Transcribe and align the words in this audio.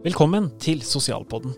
Velkommen 0.00 0.46
til 0.56 0.78
Sosialpodden. 0.80 1.52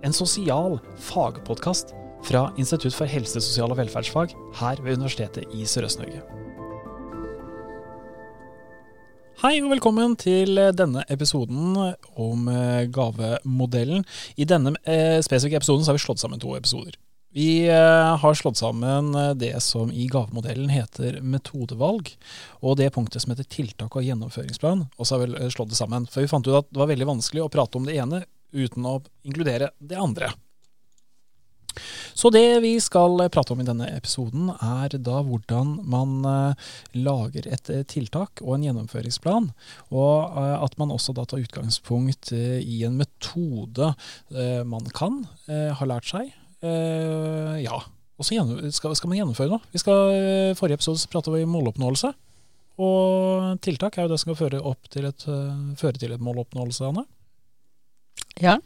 En 0.00 0.14
sosial 0.16 0.78
fagpodkast 1.04 1.90
fra 2.24 2.46
Institutt 2.56 2.94
for 2.96 3.04
helse, 3.04 3.42
sosial 3.44 3.74
og 3.74 3.76
velferdsfag 3.76 4.32
her 4.56 4.80
ved 4.80 4.96
Universitetet 4.96 5.52
i 5.52 5.66
Sørøst-Norge. 5.68 6.22
Hei 9.42 9.58
og 9.60 9.68
velkommen 9.74 10.16
til 10.16 10.56
denne 10.80 11.04
episoden 11.12 11.76
om 12.16 12.48
eh, 12.48 12.88
gavemodellen. 12.88 14.08
I 14.40 14.48
denne 14.48 14.72
eh, 14.88 15.20
spesifikke 15.20 15.60
episoden 15.60 15.84
har 15.84 15.98
vi 15.98 16.06
slått 16.06 16.24
sammen 16.24 16.40
to 16.40 16.56
episoder. 16.56 16.96
Vi 17.38 17.68
eh, 17.68 18.16
har 18.16 18.34
slått 18.34 18.56
sammen 18.56 19.12
det 19.38 19.60
som 19.62 19.92
i 19.92 20.08
gavemodellen 20.10 20.72
heter 20.74 21.20
metodevalg, 21.22 22.08
og 22.66 22.80
det 22.80 22.88
punktet 22.96 23.22
som 23.22 23.30
heter 23.30 23.46
tiltak 23.46 23.94
og 23.94 24.02
gjennomføringsplan. 24.02 24.82
Og 24.98 25.06
så 25.06 25.14
har 25.14 25.22
vi 25.22 25.50
slått 25.54 25.70
det 25.70 25.78
sammen. 25.78 26.08
For 26.10 26.24
vi 26.24 26.30
fant 26.32 26.48
ut 26.48 26.56
at 26.58 26.66
det 26.72 26.80
var 26.82 26.90
veldig 26.90 27.06
vanskelig 27.12 27.44
å 27.44 27.52
prate 27.54 27.78
om 27.78 27.86
det 27.86 27.94
ene 27.94 28.24
uten 28.50 28.88
å 28.90 28.96
inkludere 29.22 29.68
det 29.78 30.00
andre. 30.02 30.32
Så 32.18 32.32
det 32.34 32.58
vi 32.64 32.72
skal 32.82 33.22
prate 33.30 33.54
om 33.54 33.62
i 33.62 33.68
denne 33.68 33.86
episoden, 33.94 34.50
er 34.58 34.98
da 34.98 35.20
hvordan 35.22 35.76
man 35.86 36.26
lager 36.96 37.46
et 37.46 37.70
tiltak 37.94 38.42
og 38.42 38.56
en 38.56 38.66
gjennomføringsplan. 38.66 39.46
Og 39.94 40.42
at 40.42 40.74
man 40.82 40.90
også 40.96 41.14
da 41.14 41.28
tar 41.28 41.46
utgangspunkt 41.46 42.34
i 42.34 42.82
en 42.88 42.98
metode 42.98 43.94
man 44.66 44.90
kan, 44.90 45.22
ha 45.46 45.92
lært 45.94 46.10
seg. 46.10 46.34
Ja. 46.62 47.76
Og 48.18 48.26
så 48.26 48.34
skal, 48.74 48.96
skal, 48.98 49.10
man 49.10 49.20
gjennomføre 49.20 49.52
noe. 49.52 49.62
Vi 49.70 49.78
skal, 49.78 50.54
forrige 50.58 50.80
episode 50.80 50.98
så 50.98 51.10
pratet 51.12 51.30
vi 51.36 51.44
om 51.46 51.52
måloppnåelse. 51.54 52.10
Og 52.82 53.60
tiltak 53.62 53.98
er 53.98 54.06
jo 54.06 54.10
det 54.10 54.18
som 54.18 54.32
skal 54.32 54.38
føre, 54.40 54.74
til 54.90 55.06
et, 55.06 55.26
føre 55.78 56.02
til 56.02 56.14
et 56.14 56.22
måloppnåelse, 56.22 56.90
Anne. 56.90 57.04
Ja. 58.42 58.56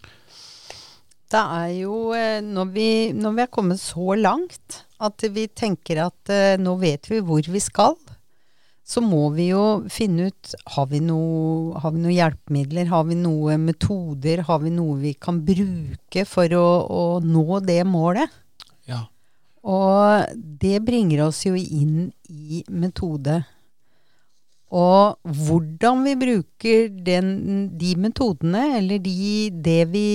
Det 1.33 1.41
er 1.41 1.69
jo 1.79 1.99
eh, 2.17 2.41
når 2.45 2.73
vi, 2.73 2.89
når 3.17 3.37
vi 3.37 3.45
er 3.45 3.53
kommet 3.53 3.81
så 3.81 4.17
langt 4.17 4.83
at 5.05 5.25
vi 5.33 5.47
tenker 5.49 6.03
at 6.07 6.33
nå 6.61 6.75
vet 6.81 7.09
vi 7.11 7.21
hvor 7.25 7.45
vi 7.53 7.61
skal, 7.61 7.97
så 8.93 9.01
må 9.01 9.31
vi 9.33 9.49
jo 9.53 9.63
finne 9.93 10.29
ut 10.29 10.53
har 10.75 10.89
vi, 10.91 11.01
noe, 11.01 11.79
har 11.81 11.95
vi 11.95 12.03
noen 12.03 12.17
hjelpemidler, 12.17 12.91
har 12.91 13.07
vi 13.09 13.17
noen 13.17 13.65
metoder, 13.65 14.45
har 14.49 14.61
vi 14.61 14.73
noe 14.75 14.99
vi 15.01 15.15
kan 15.17 15.39
bruke 15.47 16.27
for 16.29 16.53
å, 16.59 16.67
å 16.85 17.05
nå 17.25 17.63
det 17.65 17.81
målet? 17.89 18.29
Ja. 18.91 19.07
Og 19.63 20.37
det 20.37 20.83
bringer 20.85 21.25
oss 21.29 21.45
jo 21.47 21.55
inn 21.57 22.11
i 22.29 22.63
metode. 22.69 23.41
Og 24.73 25.33
hvordan 25.41 26.05
vi 26.05 26.17
bruker 26.21 26.89
den, 27.09 27.33
de 27.79 27.93
metodene, 28.01 28.67
eller 28.81 29.01
de, 29.05 29.49
det 29.53 29.83
vi 29.93 30.09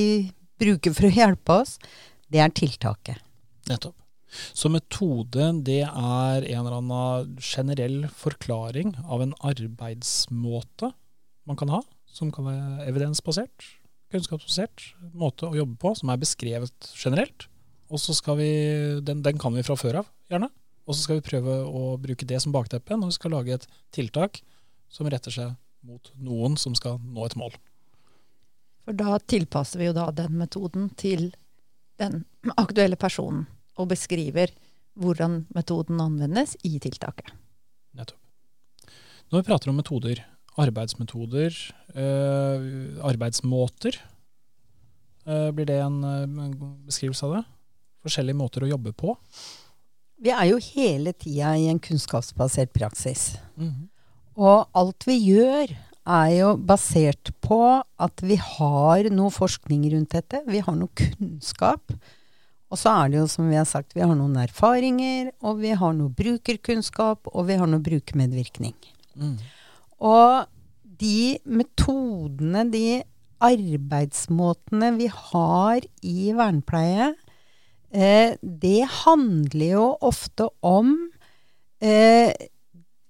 bruker 0.62 0.94
for 0.94 1.10
å 1.10 1.14
hjelpe 1.14 1.62
oss, 1.64 1.78
det 2.30 2.42
er 2.46 2.54
tiltaket. 2.54 3.22
Nettopp. 3.70 3.96
Så 4.28 4.70
metode 4.72 5.50
det 5.66 5.84
er 5.88 6.46
en 6.46 6.62
eller 6.66 6.78
annen 6.82 7.38
generell 7.40 8.08
forklaring 8.12 8.96
av 9.08 9.24
en 9.24 9.36
arbeidsmåte 9.48 10.92
man 11.48 11.60
kan 11.60 11.72
ha, 11.72 11.82
som 12.12 12.32
kan 12.34 12.48
være 12.48 12.88
evidensbasert, 12.90 13.68
kunnskapsbasert 14.12 14.90
måte 15.16 15.48
å 15.48 15.56
jobbe 15.56 15.78
på, 15.80 15.94
som 15.96 16.12
er 16.12 16.20
beskrevet 16.20 16.92
generelt. 16.96 17.48
Og 17.88 18.02
så 18.04 18.16
skal 18.16 18.40
vi, 18.40 18.52
den, 19.08 19.24
den 19.24 19.40
kan 19.40 19.56
vi 19.56 19.64
fra 19.64 19.78
før 19.80 20.02
av, 20.02 20.12
gjerne. 20.32 20.50
Og 20.88 20.96
så 20.96 21.04
skal 21.04 21.20
vi 21.20 21.28
prøve 21.28 21.56
å 21.68 21.96
bruke 22.00 22.28
det 22.28 22.40
som 22.44 22.54
bakteppe 22.56 22.96
når 22.96 23.12
vi 23.12 23.18
skal 23.18 23.34
lage 23.36 23.56
et 23.56 23.68
tiltak 23.96 24.42
som 24.92 25.08
retter 25.12 25.34
seg 25.34 25.56
mot 25.88 26.12
noen 26.20 26.56
som 26.60 26.76
skal 26.76 27.00
nå 27.04 27.28
et 27.28 27.36
mål. 27.40 27.56
For 28.88 28.96
da 28.96 29.18
tilpasser 29.20 29.82
vi 29.82 29.90
jo 29.90 29.96
da 29.96 30.08
den 30.16 30.38
metoden 30.40 30.88
til 31.00 31.30
den 32.00 32.24
aktuelle 32.56 32.96
personen, 33.00 33.46
og 33.78 33.90
beskriver 33.94 34.54
hvordan 34.98 35.44
metoden 35.56 36.02
anvendes 36.02 36.56
i 36.66 36.78
tiltaket. 36.82 37.30
Nettopp. 37.98 38.20
Når 39.32 39.42
vi 39.42 39.48
prater 39.50 39.72
om 39.72 39.78
metoder, 39.78 40.22
arbeidsmetoder, 40.58 41.54
øh, 41.94 42.98
arbeidsmåter, 43.04 44.00
øh, 45.28 45.52
blir 45.54 45.66
det 45.66 45.82
en, 45.84 46.04
en, 46.04 46.56
beskrivelse 46.88 47.26
av 47.26 47.36
det? 47.36 47.44
Forskjellige 48.08 48.40
måter 48.40 48.64
å 48.64 48.72
jobbe 48.72 48.94
på? 48.98 49.18
Vi 50.18 50.32
er 50.34 50.48
jo 50.50 50.62
hele 50.74 51.14
tida 51.14 51.54
i 51.60 51.68
en 51.70 51.80
kunnskapsbasert 51.80 52.74
praksis. 52.74 53.38
Mm 53.56 53.70
-hmm. 53.70 53.88
Og 54.38 54.70
alt 54.74 55.08
vi 55.08 55.18
gjør, 55.18 55.76
er 56.08 56.30
jo 56.38 56.54
basert 56.56 57.34
på 57.44 57.84
at 58.00 58.24
vi 58.24 58.36
har 58.36 59.10
noe 59.12 59.34
forskning 59.34 59.84
rundt 59.92 60.16
dette. 60.16 60.42
Vi 60.48 60.60
har 60.64 60.76
noe 60.76 60.88
kunnskap. 60.96 61.92
Og 62.68 62.80
så 62.80 62.92
er 62.92 63.12
det 63.12 63.22
jo 63.22 63.28
som 63.32 63.48
vi 63.48 63.56
har 63.56 63.68
sagt, 63.68 63.96
vi 63.96 64.04
har 64.04 64.16
noen 64.18 64.36
erfaringer, 64.42 65.32
og 65.46 65.62
vi 65.62 65.72
har 65.80 65.94
noe 65.96 66.12
brukerkunnskap, 66.12 67.30
og 67.32 67.48
vi 67.48 67.56
har 67.60 67.70
noe 67.70 67.84
brukermedvirkning. 67.84 68.76
Mm. 69.16 69.38
Og 70.04 70.50
de 71.00 71.38
metodene, 71.48 72.66
de 72.74 73.04
arbeidsmåtene 73.44 74.92
vi 74.98 75.08
har 75.14 75.88
i 76.04 76.34
vernepleie, 76.36 77.14
eh, 77.94 78.36
det 78.42 78.82
handler 79.06 79.72
jo 79.72 79.88
ofte 80.02 80.50
om 80.66 80.94
eh, 81.80 82.34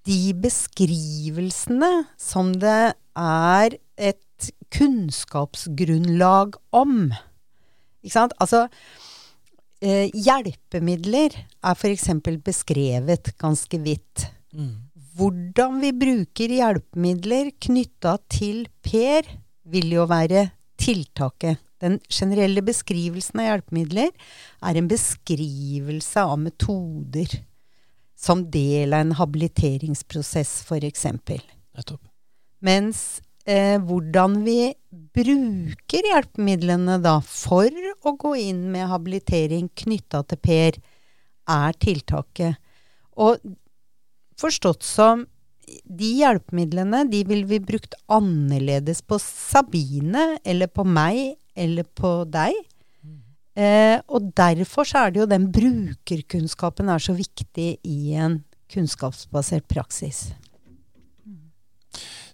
de 0.08 0.22
beskrivelsene 0.38 1.92
som 2.22 2.54
det 2.62 2.94
er 3.18 3.78
et 3.98 4.52
kunnskapsgrunnlag 4.76 6.60
om. 6.76 7.10
Ikke 8.04 8.14
sant? 8.14 8.36
Altså 8.44 8.68
eh, 9.82 10.10
Hjelpemidler 10.14 11.36
er 11.38 11.78
f.eks. 11.78 12.10
beskrevet 12.46 13.34
ganske 13.40 13.80
vidt. 13.84 14.28
Mm. 14.54 14.88
Hvordan 15.18 15.80
vi 15.82 15.92
bruker 15.98 16.54
hjelpemidler 16.54 17.52
knytta 17.64 18.18
til 18.30 18.68
Per, 18.86 19.26
vil 19.68 19.96
jo 19.98 20.06
være 20.10 20.50
tiltaket. 20.80 21.60
Den 21.82 22.00
generelle 22.10 22.64
beskrivelsen 22.66 23.42
av 23.42 23.52
hjelpemidler 23.52 24.10
er 24.66 24.80
en 24.80 24.90
beskrivelse 24.90 26.22
av 26.22 26.40
metoder 26.42 27.34
som 28.18 28.42
del 28.50 28.96
av 28.98 29.06
en 29.06 29.18
habiliteringsprosess, 29.20 30.64
f.eks. 30.66 31.06
Mens 32.66 33.02
eh, 33.48 33.78
hvordan 33.82 34.42
vi 34.46 34.74
bruker 35.18 36.10
hjelpemidlene 36.12 37.00
da 37.04 37.18
for 37.24 37.72
å 38.06 38.14
gå 38.20 38.36
inn 38.44 38.68
med 38.74 38.90
habilitering 38.92 39.72
knytta 39.82 40.24
til 40.28 40.42
Per, 40.44 40.78
er 41.48 41.80
tiltaket. 41.80 42.60
Og 43.18 43.40
forstått 44.38 44.86
som 44.86 45.26
de 45.68 46.10
hjelpemidlene 46.22 47.06
de 47.12 47.24
vil 47.28 47.46
vi 47.48 47.60
brukt 47.64 47.96
annerledes 48.12 49.02
på 49.04 49.20
Sabine 49.20 50.38
eller 50.48 50.72
på 50.72 50.86
meg 50.88 51.38
eller 51.58 51.88
på 51.98 52.22
deg 52.30 52.56
Eh, 53.58 53.98
og 54.14 54.30
derfor 54.38 54.86
så 54.86 55.08
er 55.08 55.14
det 55.14 55.24
jo 55.24 55.30
den 55.30 55.48
brukerkunnskapen 55.50 56.92
er 56.94 57.02
så 57.02 57.16
viktig 57.18 57.70
i 57.82 58.14
en 58.14 58.44
kunnskapsbasert 58.70 59.66
praksis. 59.72 60.28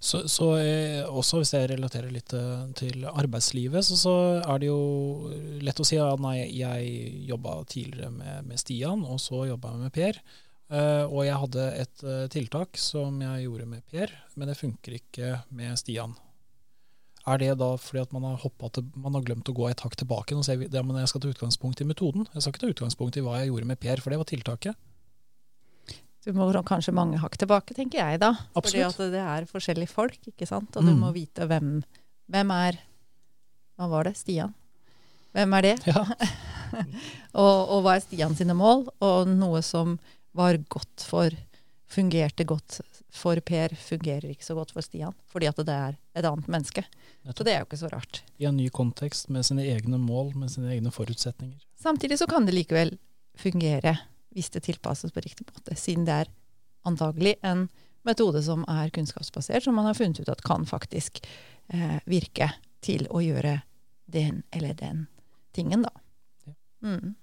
Så, 0.04 0.26
så 0.28 0.50
eh, 0.60 1.02
også 1.08 1.40
hvis 1.40 1.54
jeg 1.56 1.70
relaterer 1.72 2.12
litt 2.12 2.34
eh, 2.36 2.64
til 2.76 3.06
arbeidslivet, 3.08 3.86
så, 3.88 3.96
så, 3.96 4.16
er 4.42 4.60
det 4.60 4.68
jo 4.68 5.30
lett 5.64 5.80
å 5.80 5.86
si 5.88 6.00
at 6.02 6.20
nei, 6.20 6.42
jeg 6.52 7.14
jobba 7.30 7.62
tidligere 7.72 8.12
med, 8.12 8.50
med, 8.50 8.60
Stian, 8.60 9.06
og 9.08 9.22
så 9.24 9.46
jobba 9.48 9.72
jeg 9.72 9.86
med 9.86 9.96
Per. 9.96 10.20
Uh, 10.74 11.06
og 11.06 11.20
jeg 11.28 11.38
hadde 11.38 11.64
et 11.78 12.04
uh, 12.08 12.26
tiltak 12.34 12.80
som 12.82 13.20
jeg 13.22 13.44
gjorde 13.44 13.68
med 13.70 13.84
Per, 13.94 14.12
men 14.40 14.50
det 14.50 14.58
funker 14.58 14.96
ikke 14.98 15.34
med 15.54 15.78
Stian. 15.78 16.16
Er 17.30 17.40
det 17.40 17.52
da 17.62 17.70
fordi 17.80 18.02
at 18.02 18.16
man 18.16 18.26
har, 18.26 18.42
til, 18.74 18.88
man 19.00 19.16
har 19.16 19.24
glemt 19.28 19.52
å 19.52 19.56
gå 19.56 19.68
et 19.70 19.84
hakk 19.86 19.96
tilbake 20.00 20.36
og 20.36 20.44
si 20.44 20.56
at 20.56 20.74
jeg 20.74 21.12
skal 21.12 21.24
ta 21.24 21.32
utgangspunkt 21.32 21.84
i 21.84 21.88
metoden? 21.88 22.26
Jeg 22.34 22.44
skal 22.44 22.56
ikke 22.56 22.64
ta 22.66 22.72
utgangspunkt 22.74 23.20
i 23.20 23.24
hva 23.24 23.38
jeg 23.40 23.54
gjorde 23.54 23.70
med 23.70 23.80
Per, 23.80 24.02
for 24.04 24.12
det 24.12 24.20
var 24.20 24.32
tiltaket. 24.32 24.80
Du 26.24 26.32
må 26.36 26.48
kanskje 26.64 26.94
mange 26.96 27.20
hakk 27.20 27.36
tilbake, 27.40 27.76
tenker 27.76 28.00
jeg 28.00 28.22
da. 28.24 28.32
Absolutt. 28.56 28.96
Fordi 28.96 29.10
at 29.10 29.14
det 29.16 29.24
er 29.36 29.48
forskjellige 29.50 29.92
folk, 29.92 30.20
ikke 30.32 30.48
sant. 30.48 30.72
Og 30.80 30.86
mm. 30.86 30.90
du 30.90 31.02
må 31.02 31.12
vite 31.16 31.48
hvem, 31.50 31.78
hvem 32.32 32.54
er 32.56 32.80
Hva 33.76 33.90
var 33.92 34.08
det? 34.08 34.16
Stian? 34.20 34.54
Hvem 35.34 35.56
er 35.58 35.66
det? 35.66 35.74
Ja. 35.90 36.04
og, 37.42 37.56
og, 37.74 37.80
hva 37.84 37.98
er 37.98 38.06
Stian 38.06 38.38
sine 38.38 38.56
mål? 38.56 38.86
Og 39.04 39.28
noe 39.28 39.64
som 39.66 39.98
var 40.38 40.62
godt 40.72 41.06
for 41.06 41.34
Fungerte 41.94 42.42
godt 42.50 42.80
for 43.14 43.38
Per, 43.46 43.76
fungerer 43.78 44.32
ikke 44.32 44.46
så 44.46 44.56
godt 44.58 44.72
for 44.74 44.82
Stian. 44.82 45.14
Fordi 45.30 45.46
at 45.46 45.60
det 45.62 45.74
er 45.76 45.98
et 46.18 46.26
annet 46.26 46.48
menneske. 46.50 46.82
Så 47.28 47.46
det 47.46 47.54
er 47.54 47.62
jo 47.62 47.68
ikke 47.68 47.82
så 47.84 47.92
rart. 47.92 48.24
I 48.42 48.48
en 48.50 48.58
ny 48.58 48.72
kontekst 48.74 49.30
med 49.30 49.46
sine 49.46 49.68
egne 49.70 50.00
mål, 50.02 50.32
med 50.34 50.50
sine 50.50 50.72
egne 50.74 50.90
forutsetninger. 50.94 51.60
Samtidig 51.78 52.18
så 52.18 52.26
kan 52.30 52.48
det 52.48 52.56
likevel 52.56 52.96
fungere 53.38 53.98
hvis 54.34 54.52
det 54.54 54.66
tilpasses 54.68 55.14
på 55.14 55.24
riktig 55.24 55.48
måte, 55.50 55.76
siden 55.80 56.08
det 56.08 56.24
er 56.24 56.32
antagelig 56.88 57.38
en 57.46 57.68
metode 58.08 58.42
som 58.44 58.66
er 58.68 58.92
kunnskapsbasert, 58.94 59.64
som 59.64 59.78
man 59.78 59.88
har 59.88 59.98
funnet 59.98 60.20
ut 60.20 60.32
at 60.32 60.44
kan 60.44 60.66
faktisk 60.68 61.22
eh, 61.70 62.00
virke 62.10 62.52
til 62.84 63.08
å 63.10 63.22
gjøre 63.24 63.62
den 64.12 64.44
eller 64.52 64.76
den 64.78 65.06
tingen, 65.56 65.86
da. 65.86 65.94
Mm. 66.84 67.14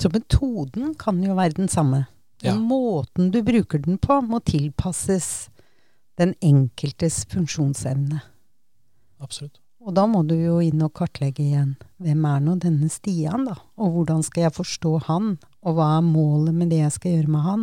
Så 0.00 0.08
metoden 0.08 0.94
kan 0.96 1.20
jo 1.22 1.36
være 1.36 1.58
den 1.58 1.68
samme. 1.68 2.06
Ja. 2.40 2.54
Måten 2.56 3.28
du 3.34 3.42
bruker 3.44 3.82
den 3.84 3.98
på, 4.00 4.16
må 4.24 4.40
tilpasses 4.40 5.50
den 6.16 6.32
enkeltes 6.40 7.26
funksjonsevne. 7.28 8.22
Absolutt. 9.20 9.60
Og 9.80 9.94
da 9.96 10.02
må 10.10 10.20
du 10.28 10.34
jo 10.36 10.58
inn 10.60 10.82
og 10.84 10.92
kartlegge 10.98 11.40
igjen. 11.44 11.70
Hvem 12.04 12.24
er 12.28 12.42
nå 12.44 12.56
denne 12.60 12.88
Stian, 12.92 13.46
da? 13.48 13.54
Og 13.80 13.94
hvordan 13.94 14.20
skal 14.26 14.44
jeg 14.48 14.56
forstå 14.58 14.92
han? 15.06 15.30
Og 15.64 15.78
hva 15.78 15.86
er 15.98 16.04
målet 16.04 16.56
med 16.56 16.68
det 16.72 16.82
jeg 16.82 16.92
skal 16.98 17.14
gjøre 17.16 17.32
med 17.32 17.46
han? 17.46 17.62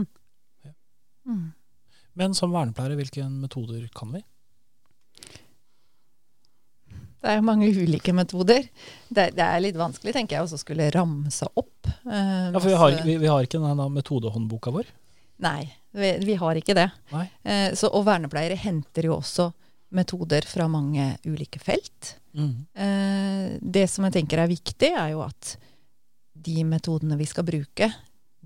Mm. 1.28 1.44
Men 2.18 2.34
som 2.34 2.54
vernepleiere, 2.56 2.98
hvilke 2.98 3.28
metoder 3.30 3.84
kan 3.94 4.16
vi? 4.16 4.24
Det 7.18 7.31
er 7.34 7.40
jo 7.40 7.46
mange 7.48 7.68
ulike 7.74 8.14
metoder. 8.16 8.66
Det, 9.10 9.28
det 9.36 9.44
er 9.44 9.62
litt 9.64 9.78
vanskelig, 9.78 10.14
tenker 10.16 10.38
jeg, 10.38 10.48
å 10.48 10.60
skulle 10.62 10.90
ramse 10.94 11.48
opp. 11.58 11.90
eh, 12.06 12.50
Ja, 12.54 12.58
for 12.60 12.69
vi 12.69 12.78
har, 12.81 12.98
vi, 13.06 13.18
vi 13.22 13.30
har 13.30 13.46
ikke 13.46 13.62
denne 13.62 13.88
metodehåndboka 13.94 14.74
vår. 14.74 14.90
Nei, 15.44 15.68
vi, 15.94 16.12
vi 16.25 16.36
har 16.40 16.58
ikke 16.58 16.75
det. 16.78 16.88
Nei. 17.14 17.25
Eh, 17.46 17.72
så, 17.78 17.90
og 17.94 18.06
vernepleiere 18.08 18.58
henter 18.62 19.10
jo 19.10 19.18
også 19.18 19.50
metoder 19.89 20.45
fra 20.48 20.68
mange 20.72 21.16
ulike 21.25 21.60
felt. 21.63 22.16
Eh, 22.74 23.57
det 23.62 23.88
som 23.89 24.07
jeg 24.07 24.19
tenker 24.19 24.42
er 24.44 24.51
viktig, 24.51 24.92
er 24.92 25.13
jo 25.13 25.24
at 25.25 25.56
de 26.48 26.63
metodene 26.68 27.18
vi 27.19 27.28
skal 27.28 27.48
bruke, 27.48 27.89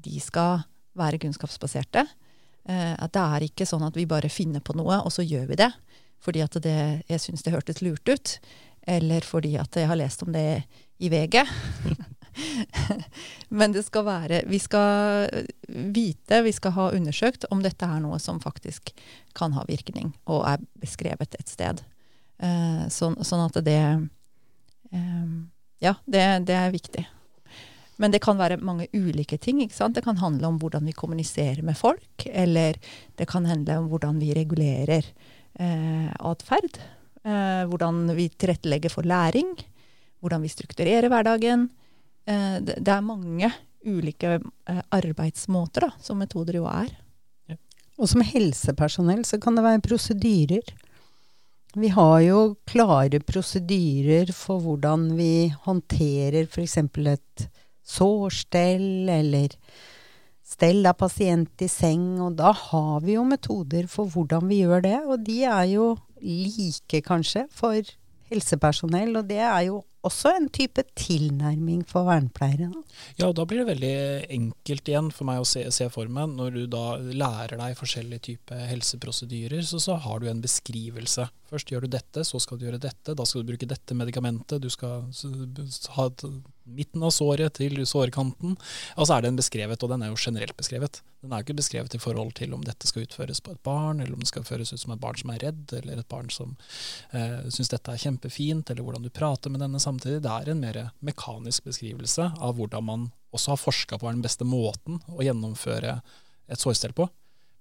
de 0.02 0.22
skal 0.24 0.64
være 0.98 1.20
kunnskapsbaserte. 1.22 2.06
Eh, 2.70 2.94
at 2.94 3.14
det 3.14 3.24
er 3.24 3.48
ikke 3.48 3.68
sånn 3.68 3.86
at 3.88 3.98
vi 3.98 4.08
bare 4.10 4.32
finner 4.32 4.64
på 4.64 4.76
noe, 4.78 5.02
og 5.02 5.14
så 5.14 5.26
gjør 5.26 5.50
vi 5.52 5.60
det. 5.64 5.72
Fordi 6.22 6.44
at 6.46 6.58
det, 6.62 6.78
jeg 7.10 7.24
syns 7.24 7.44
det 7.46 7.54
hørtes 7.56 7.82
lurt 7.82 8.08
ut. 8.10 8.36
Eller 8.90 9.26
fordi 9.26 9.56
at 9.62 9.76
jeg 9.78 9.90
har 9.90 9.98
lest 9.98 10.24
om 10.26 10.34
det 10.34 10.64
i 11.02 11.10
VG. 11.10 11.42
Men 13.60 13.74
det 13.76 13.84
skal 13.84 14.06
være 14.08 14.42
Vi 14.48 14.60
skal 14.64 15.30
vite, 15.68 16.42
vi 16.46 16.54
skal 16.56 16.76
ha 16.78 16.90
undersøkt 16.96 17.46
om 17.52 17.64
dette 17.64 17.86
er 17.88 18.04
noe 18.04 18.20
som 18.20 18.40
faktisk 18.44 18.94
kan 19.38 19.56
ha 19.56 19.66
virkning, 19.68 20.14
og 20.28 20.46
er 20.48 20.64
beskrevet 20.82 21.36
et 21.40 21.52
sted. 21.52 21.84
Eh, 22.42 22.86
sånn, 22.92 23.20
sånn 23.24 23.46
at 23.48 23.60
det 23.66 23.80
eh, 24.92 25.34
Ja, 25.82 25.96
det, 26.06 26.24
det 26.50 26.58
er 26.58 26.74
viktig. 26.74 27.08
Men 28.02 28.14
det 28.14 28.24
kan 28.24 28.40
være 28.40 28.58
mange 28.66 28.88
ulike 28.98 29.38
ting. 29.38 29.62
ikke 29.62 29.78
sant? 29.78 29.96
Det 29.96 30.04
kan 30.06 30.18
handle 30.18 30.50
om 30.50 30.58
hvordan 30.62 30.88
vi 30.90 30.96
kommuniserer 30.98 31.62
med 31.66 31.78
folk, 31.78 32.26
eller 32.26 32.80
det 33.20 33.28
kan 33.30 33.46
handle 33.46 33.78
om 33.78 33.92
hvordan 33.92 34.18
vi 34.22 34.34
regulerer 34.34 35.06
eh, 35.60 36.10
atferd. 36.18 36.82
Eh, 37.22 37.64
hvordan 37.70 38.08
vi 38.18 38.30
tilrettelegger 38.34 38.94
for 38.94 39.06
læring. 39.06 39.54
Hvordan 40.22 40.42
vi 40.42 40.50
strukturerer 40.50 41.10
hverdagen. 41.14 41.70
Eh, 42.26 42.58
det, 42.62 42.80
det 42.80 42.94
er 42.94 43.06
mange 43.06 43.52
ulike 43.86 44.38
eh, 44.38 44.84
arbeidsmåter 44.94 45.88
da, 45.88 45.92
som 46.02 46.22
metoder 46.22 46.60
jo 46.60 46.68
er. 46.70 46.92
Og 48.02 48.10
som 48.10 48.24
helsepersonell 48.26 49.22
så 49.28 49.38
kan 49.42 49.58
det 49.58 49.66
være 49.66 49.84
prosedyrer. 49.86 50.74
Vi 51.78 51.92
har 51.94 52.18
jo 52.26 52.40
klare 52.68 53.22
prosedyrer 53.24 54.34
for 54.36 54.64
hvordan 54.64 55.12
vi 55.16 55.52
håndterer 55.68 56.50
f.eks. 56.50 56.78
et 57.14 57.46
sårstell 57.86 59.10
eller 59.12 59.54
stell 60.52 60.84
av 60.90 60.98
pasient 61.00 61.64
i 61.64 61.70
seng, 61.72 62.20
og 62.20 62.36
da 62.42 62.52
har 62.52 63.06
vi 63.06 63.16
jo 63.16 63.24
metoder 63.28 63.88
for 63.92 64.12
hvordan 64.12 64.50
vi 64.50 64.64
gjør 64.66 64.84
det, 64.84 64.98
og 65.06 65.24
de 65.24 65.38
er 65.48 65.70
jo 65.72 65.94
like 66.22 67.02
kanskje 67.06 67.46
for 67.56 67.80
helsepersonell, 68.32 69.16
og 69.16 69.30
det 69.30 69.40
er 69.40 69.70
jo 69.70 69.80
også 70.08 70.32
en 70.38 70.48
type 70.54 70.84
tilnærming 70.98 71.84
for 71.90 72.08
vernepleiere. 72.10 72.72
Ja, 73.20 73.32
da 73.36 73.46
blir 73.46 73.62
det 73.62 73.76
veldig 73.76 73.96
enkelt 74.38 74.90
igjen 74.90 75.12
for 75.14 75.30
meg 75.30 75.42
å 75.44 75.48
se, 75.48 75.66
se 75.74 75.90
for 75.94 76.10
meg, 76.12 76.34
når 76.38 76.58
du 76.58 76.64
da 76.72 76.86
lærer 76.98 77.60
deg 77.62 77.78
forskjellige 77.80 78.26
typer 78.32 78.66
helseprosedyrer, 78.72 79.62
så, 79.68 79.82
så 79.82 80.00
har 80.02 80.22
du 80.22 80.30
en 80.32 80.44
beskrivelse. 80.44 81.28
Først 81.52 81.68
gjør 81.68 81.84
du 81.84 81.92
dette, 81.92 82.24
så 82.24 82.40
skal 82.40 82.58
du 82.58 82.64
gjøre 82.64 82.80
dette, 82.80 83.14
da 83.18 83.26
skal 83.28 83.44
du 83.44 83.50
bruke 83.52 83.68
dette 83.68 83.96
medikamentet, 83.98 84.62
du 84.64 84.70
skal 84.72 85.10
ha 85.98 86.06
midten 86.72 87.04
av 87.04 87.12
såret 87.12 87.58
til 87.58 87.76
sårkanten. 87.88 88.54
Så 88.96 89.12
er 89.12 89.26
den 89.26 89.36
beskrevet, 89.36 89.84
og 89.84 89.92
den 89.92 90.06
er 90.06 90.14
jo 90.14 90.20
generelt 90.22 90.56
beskrevet. 90.56 91.02
Den 91.20 91.34
er 91.34 91.42
jo 91.42 91.50
ikke 91.50 91.58
beskrevet 91.60 91.98
i 91.98 92.00
forhold 92.00 92.32
til 92.40 92.56
om 92.56 92.64
dette 92.64 92.88
skal 92.88 93.04
utføres 93.04 93.44
på 93.44 93.52
et 93.52 93.62
barn, 93.68 94.00
eller 94.00 94.16
om 94.16 94.24
det 94.24 94.32
skal 94.32 94.48
føres 94.48 94.72
ut 94.72 94.80
som 94.80 94.96
et 94.96 95.04
barn 95.04 95.20
som 95.20 95.36
er 95.36 95.44
redd, 95.44 95.76
eller 95.82 96.00
et 96.00 96.12
barn 96.12 96.32
som 96.32 96.56
eh, 97.12 97.44
syns 97.52 97.74
dette 97.76 97.92
er 97.92 98.04
kjempefint, 98.06 98.72
eller 98.72 98.88
hvordan 98.88 99.04
du 99.04 99.12
prater 99.12 99.52
med 99.52 99.60
denne 99.66 99.84
samtidig. 99.84 100.24
Det 100.24 100.32
er 100.32 100.54
en 100.54 100.64
mer 100.64 100.84
mekanisk 101.04 101.68
beskrivelse 101.68 102.32
av 102.40 102.56
hvordan 102.56 102.88
man 102.88 103.10
også 103.36 103.58
har 103.58 103.66
forska 103.66 104.00
på 104.00 104.08
den 104.08 104.24
beste 104.24 104.48
måten 104.48 105.04
å 105.12 105.20
gjennomføre 105.20 106.00
et 106.52 106.64
sårstell 106.64 106.96
på. 106.96 107.12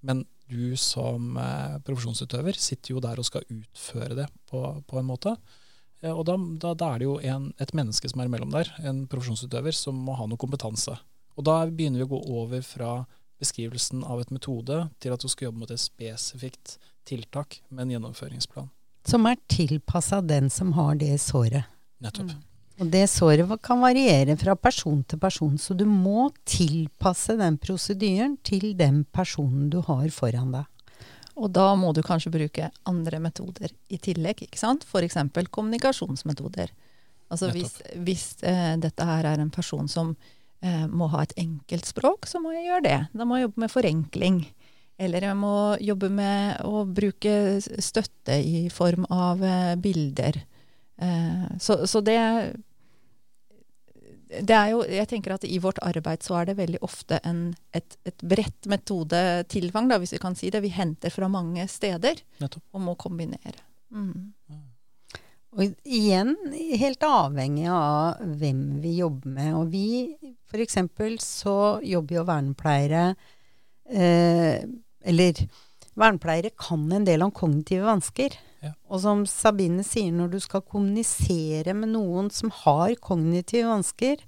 Men 0.06 0.24
du 0.50 0.76
som 0.80 1.36
eh, 1.40 1.78
profesjonsutøver 1.86 2.58
sitter 2.58 2.94
jo 2.94 3.02
der 3.02 3.20
og 3.20 3.26
skal 3.28 3.46
utføre 3.48 4.16
det 4.18 4.26
på, 4.50 4.62
på 4.86 5.00
en 5.00 5.08
måte. 5.08 5.36
Eh, 6.02 6.12
og 6.12 6.24
da, 6.28 6.36
da, 6.36 6.74
da 6.74 6.90
er 6.94 7.02
det 7.02 7.08
jo 7.08 7.16
en, 7.32 7.50
et 7.62 7.74
menneske 7.76 8.10
som 8.10 8.22
er 8.22 8.30
imellom 8.30 8.52
der, 8.54 8.72
en 8.84 9.04
profesjonsutøver, 9.10 9.76
som 9.76 9.98
må 10.06 10.18
ha 10.18 10.26
noe 10.28 10.40
kompetanse. 10.40 10.96
Og 11.38 11.46
da 11.46 11.62
begynner 11.68 12.02
vi 12.02 12.08
å 12.08 12.12
gå 12.14 12.20
over 12.42 12.64
fra 12.66 12.92
beskrivelsen 13.40 14.04
av 14.04 14.20
et 14.20 14.32
metode 14.34 14.82
til 15.00 15.14
at 15.14 15.22
du 15.22 15.30
skal 15.30 15.48
jobbe 15.48 15.62
mot 15.62 15.72
et 15.72 15.80
spesifikt 15.80 16.76
tiltak 17.08 17.62
med 17.70 17.86
en 17.86 17.96
gjennomføringsplan. 17.96 18.68
Som 19.08 19.24
er 19.30 19.40
tilpassa 19.48 20.20
den 20.20 20.50
som 20.52 20.74
har 20.76 20.98
det 21.00 21.14
såret. 21.24 21.70
Nettopp. 22.04 22.34
Og 22.80 22.88
det 22.88 23.04
såret 23.12 23.50
kan 23.60 23.82
variere 23.82 24.38
fra 24.40 24.54
person 24.56 25.02
til 25.04 25.20
person, 25.20 25.56
så 25.60 25.76
du 25.76 25.84
må 25.84 26.30
tilpasse 26.48 27.36
den 27.36 27.58
prosedyren 27.60 28.38
til 28.46 28.72
den 28.78 29.02
personen 29.12 29.68
du 29.72 29.82
har 29.84 30.08
foran 30.14 30.54
deg. 30.54 30.68
Og 31.40 31.52
da 31.52 31.70
må 31.76 31.92
du 31.96 32.00
kanskje 32.04 32.32
bruke 32.32 32.70
andre 32.88 33.20
metoder 33.20 33.72
i 33.92 34.00
tillegg, 34.00 34.46
ikke 34.46 34.60
sant? 34.60 34.86
F.eks. 34.88 35.18
kommunikasjonsmetoder. 35.52 36.72
Altså 37.30 37.50
hvis, 37.54 37.76
hvis 38.02 38.24
eh, 38.42 38.74
dette 38.80 39.06
her 39.06 39.28
er 39.28 39.40
en 39.40 39.52
person 39.54 39.88
som 39.88 40.14
eh, 40.64 40.86
må 40.88 41.08
ha 41.12 41.22
et 41.24 41.36
enkelt 41.40 41.86
språk, 41.88 42.26
så 42.26 42.40
må 42.42 42.54
jeg 42.56 42.66
gjøre 42.66 42.86
det. 42.88 42.98
Da 43.12 43.28
må 43.28 43.38
jeg 43.38 43.48
jobbe 43.48 43.64
med 43.64 43.72
forenkling. 43.72 44.40
Eller 45.00 45.28
jeg 45.28 45.36
må 45.40 45.54
jobbe 45.80 46.10
med 46.12 46.64
å 46.66 46.82
bruke 46.88 47.34
støtte 47.60 48.40
i 48.40 48.66
form 48.72 49.06
av 49.12 49.44
eh, 49.44 49.76
bilder. 49.80 50.42
Eh, 51.00 51.46
så, 51.60 51.78
så 51.88 52.02
det 52.04 52.18
det 54.46 54.56
er 54.56 54.72
jo, 54.72 54.80
jeg 54.86 55.08
tenker 55.10 55.34
at 55.34 55.44
I 55.46 55.58
vårt 55.62 55.80
arbeid 55.84 56.24
så 56.24 56.40
er 56.40 56.50
det 56.50 56.58
veldig 56.58 56.80
ofte 56.86 57.20
en, 57.26 57.50
et, 57.76 57.96
et 58.08 58.24
bredt 58.26 58.68
metodetilfang, 58.70 59.90
da, 59.90 60.00
hvis 60.00 60.14
vi 60.16 60.22
kan 60.22 60.36
si 60.38 60.50
det. 60.52 60.62
Vi 60.64 60.72
henter 60.74 61.12
fra 61.14 61.28
mange 61.30 61.66
steder 61.70 62.22
Nettopp. 62.42 62.64
og 62.74 62.84
må 62.84 62.96
kombinere. 63.00 63.58
Mm. 63.90 64.30
Og 65.50 65.64
igjen 65.82 66.36
helt 66.78 67.02
avhengig 67.02 67.66
av 67.74 68.20
hvem 68.38 68.62
vi 68.82 68.94
jobber 69.00 69.32
med. 69.34 69.54
Og 69.58 69.72
vi, 69.72 69.86
f.eks. 70.50 70.78
så 71.24 71.56
jobber 71.82 72.20
jo 72.20 72.28
vernepleiere 72.28 73.08
eh, 73.90 74.62
Eller 75.02 75.42
vernepleiere 75.98 76.54
kan 76.54 76.86
en 76.94 77.08
del 77.08 77.26
om 77.26 77.34
kognitive 77.34 77.88
vansker. 77.88 78.38
Og 78.90 79.00
som 79.00 79.24
Sabine 79.28 79.84
sier, 79.86 80.12
når 80.12 80.34
du 80.34 80.38
skal 80.42 80.64
kommunisere 80.66 81.72
med 81.76 81.94
noen 81.94 82.28
som 82.34 82.52
har 82.62 82.92
kognitive 83.00 83.70
vansker, 83.70 84.20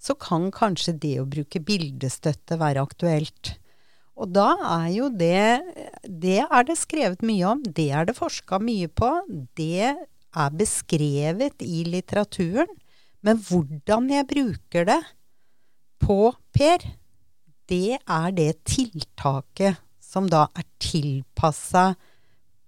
så 0.00 0.16
kan 0.20 0.50
kanskje 0.54 0.96
det 1.02 1.14
å 1.20 1.28
bruke 1.28 1.60
bildestøtte 1.64 2.58
være 2.60 2.84
aktuelt. 2.84 3.56
Og 4.16 4.32
da 4.32 4.48
er 4.78 4.90
jo 4.94 5.08
det 5.12 5.60
Det 6.06 6.40
er 6.40 6.64
det 6.64 6.78
skrevet 6.80 7.24
mye 7.26 7.44
om, 7.50 7.62
det 7.62 7.90
er 7.92 8.06
det 8.08 8.16
forska 8.16 8.60
mye 8.62 8.88
på. 8.88 9.10
Det 9.58 9.92
er 9.92 10.56
beskrevet 10.56 11.60
i 11.64 11.84
litteraturen. 11.84 12.70
Men 13.20 13.40
hvordan 13.42 14.08
jeg 14.12 14.28
bruker 14.30 14.86
det 14.86 15.00
på 16.00 16.32
Per, 16.54 16.84
det 17.66 17.98
er 17.98 18.28
det 18.32 18.52
tiltaket 18.64 19.80
som 20.00 20.28
da 20.30 20.46
er 20.54 20.64
tilpassa 20.78 21.96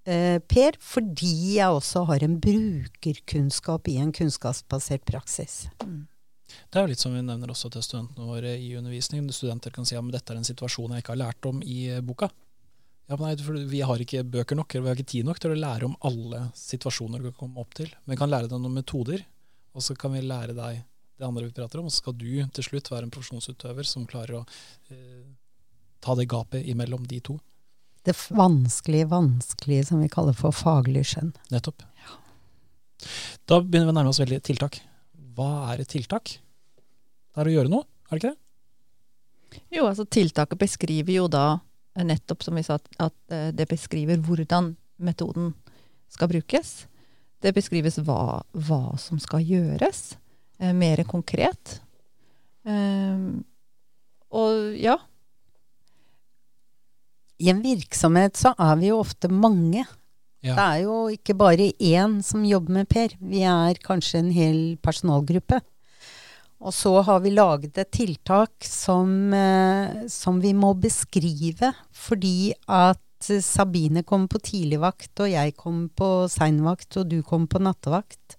eh, 0.09 0.39
Per, 0.41 0.79
fordi 0.81 1.33
jeg 1.59 1.79
også 1.79 2.07
har 2.09 2.25
en 2.25 2.39
brukerkunnskap 2.43 3.91
i 3.93 3.99
en 4.03 4.15
kunnskapsbasert 4.17 5.05
praksis. 5.09 5.67
Mm. 5.85 6.07
Det 6.49 6.81
er 6.81 6.87
jo 6.87 6.93
litt 6.93 7.03
som 7.03 7.15
vi 7.15 7.23
nevner 7.23 7.53
også 7.53 7.71
til 7.73 7.85
studentene 7.85 8.29
våre 8.29 8.55
i 8.57 8.73
undervisning. 8.79 9.27
Studenter 9.35 9.73
kan 9.75 9.87
si 9.89 9.97
at 9.99 10.13
dette 10.13 10.33
er 10.33 10.41
en 10.41 10.49
situasjon 10.49 10.95
jeg 10.97 11.05
ikke 11.05 11.15
har 11.15 11.25
lært 11.27 11.49
om 11.49 11.63
i 11.63 11.81
eh, 11.93 12.05
boka. 12.05 12.31
Ja, 13.09 13.17
men 13.17 13.25
nei, 13.25 13.37
for 13.41 13.57
Vi 13.71 13.81
har 13.81 14.05
ikke 14.05 14.25
bøker 14.25 14.57
nok, 14.59 14.75
eller 14.75 14.85
vi 14.85 14.91
har 14.91 15.01
ikke 15.01 15.13
tid 15.15 15.29
nok 15.29 15.41
til 15.41 15.55
å 15.55 15.59
lære 15.59 15.89
om 15.89 15.97
alle 16.05 16.43
situasjoner 16.59 17.23
du 17.25 17.31
kan 17.31 17.41
komme 17.47 17.63
opp 17.65 17.73
til. 17.79 17.89
Men 18.05 18.15
vi 18.15 18.21
kan 18.21 18.33
lære 18.33 18.51
deg 18.51 18.61
noen 18.61 18.77
metoder, 18.77 19.25
og 19.73 19.85
så 19.85 19.97
kan 19.97 20.13
vi 20.13 20.25
lære 20.25 20.57
deg 20.57 20.83
det 21.19 21.27
andre 21.27 21.49
vi 21.49 21.57
prater 21.57 21.81
om. 21.81 21.89
Og 21.89 21.95
så 21.95 22.03
skal 22.03 22.17
du 22.21 22.29
til 22.53 22.67
slutt 22.67 22.91
være 22.93 23.09
en 23.09 23.15
profesjonsutøver 23.15 23.89
som 23.89 24.07
klarer 24.09 24.41
å 24.41 24.45
eh, 24.93 25.25
ta 26.05 26.15
det 26.19 26.29
gapet 26.29 26.69
imellom 26.69 27.09
de 27.09 27.23
to. 27.25 27.39
Det 28.07 28.15
vanskelige, 28.31 29.09
vanskelige 29.11 29.89
som 29.91 30.03
vi 30.03 30.11
kaller 30.13 30.37
for 30.37 30.55
faglig 30.55 31.05
skjønn. 31.11 31.33
Nettopp. 31.53 31.83
Ja. 32.03 32.19
Da 33.49 33.61
begynner 33.63 33.91
vi 33.91 33.95
å 33.95 33.99
nærme 33.99 34.13
oss 34.13 34.21
veldig 34.23 34.41
tiltak. 34.47 34.81
Hva 35.37 35.73
er 35.73 35.83
et 35.83 35.91
tiltak? 35.93 36.39
Det 36.39 37.43
er 37.43 37.51
å 37.51 37.55
gjøre 37.55 37.73
noe, 37.73 37.87
er 38.09 38.17
det 38.17 38.23
ikke 38.23 38.35
det? 38.35 38.39
Jo, 39.73 39.87
altså 39.89 40.05
tiltaket 40.05 40.61
beskriver 40.61 41.15
jo 41.15 41.27
da 41.33 41.47
eh, 41.97 42.05
nettopp 42.07 42.45
som 42.45 42.59
vi 42.59 42.65
sa, 42.67 42.79
at, 43.01 43.17
eh, 43.33 43.51
det 43.57 43.69
beskriver 43.71 44.21
hvordan 44.25 44.73
metoden 44.99 45.53
skal 46.13 46.31
brukes. 46.33 46.87
Det 47.43 47.55
beskrives 47.55 48.01
hva, 48.03 48.41
hva 48.53 48.83
som 48.99 49.21
skal 49.23 49.45
gjøres, 49.47 50.17
eh, 50.59 50.75
mer 50.75 51.05
konkret. 51.09 51.79
Um, 52.67 53.45
og 54.35 54.75
ja. 54.77 54.99
I 57.39 57.51
en 57.53 57.63
virksomhet 57.63 58.39
så 58.39 58.53
er 58.59 58.77
vi 58.81 58.91
jo 58.91 59.01
ofte 59.03 59.31
mange. 59.31 59.85
Ja. 60.43 60.55
Det 60.55 60.65
er 60.65 60.79
jo 60.85 60.97
ikke 61.13 61.35
bare 61.39 61.73
én 61.73 62.19
som 62.23 62.47
jobber 62.47 62.81
med 62.81 62.89
Per. 62.91 63.15
Vi 63.19 63.43
er 63.47 63.79
kanskje 63.83 64.23
en 64.23 64.33
hel 64.35 64.61
personalgruppe. 64.83 65.61
Og 66.59 66.75
så 66.75 66.97
har 67.07 67.21
vi 67.23 67.31
laget 67.31 67.79
et 67.79 67.91
tiltak 67.95 68.67
som, 68.67 69.33
eh, 69.33 70.07
som 70.11 70.41
vi 70.43 70.53
må 70.53 70.75
beskrive, 70.75 71.73
fordi 71.95 72.53
at 72.67 72.99
Sabine 73.21 74.05
kom 74.07 74.29
på 74.31 74.39
tidligvakt, 74.39 75.21
og 75.21 75.31
jeg 75.31 75.57
kom 75.57 75.89
på 75.91 76.29
seinvakt, 76.31 76.97
og 76.97 77.09
du 77.09 77.23
kom 77.23 77.47
på 77.47 77.59
nattevakt. 77.63 78.37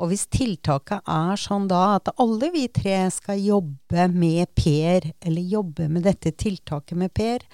Og 0.00 0.08
hvis 0.10 0.26
tiltaket 0.32 1.04
er 1.06 1.36
sånn 1.38 1.68
da 1.70 1.96
at 1.96 2.08
alle 2.20 2.48
vi 2.54 2.66
tre 2.72 3.04
skal 3.12 3.38
jobbe 3.38 4.08
med 4.10 4.50
Per, 4.56 5.12
eller 5.20 5.42
jobbe 5.42 5.88
med 5.88 6.02
dette 6.08 6.32
tiltaket 6.32 6.98
med 6.98 7.12
Per, 7.14 7.44